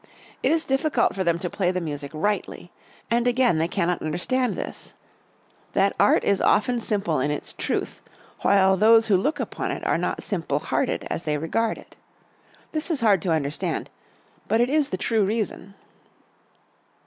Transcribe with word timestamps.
It 0.41 0.51
is 0.51 0.65
difficult 0.65 1.13
for 1.13 1.23
them 1.23 1.37
to 1.37 1.47
play 1.47 1.69
the 1.69 1.79
music 1.79 2.09
rightly. 2.15 2.71
And 3.11 3.27
again 3.27 3.59
they 3.59 3.67
cannot 3.67 4.01
understand 4.01 4.55
this: 4.55 4.95
that 5.73 5.95
art 5.99 6.23
is 6.23 6.41
often 6.41 6.79
simple 6.79 7.19
in, 7.19 7.29
its 7.29 7.53
truth, 7.53 8.01
while 8.39 8.75
those 8.77 9.09
who 9.09 9.15
look 9.15 9.39
upon 9.39 9.69
it 9.71 9.85
are 9.85 9.99
not! 9.99 10.23
simple 10.23 10.57
hearted, 10.57 11.05
as 11.11 11.25
they 11.25 11.37
regard 11.37 11.77
it. 11.77 11.95
This 12.71 12.89
is 12.89 13.01
hard 13.01 13.21
to 13.21 13.31
understand, 13.31 13.91
but 14.47 14.59
it 14.59 14.71
is 14.71 14.89
the 14.89 14.97
true 14.97 15.23
reason." 15.23 15.75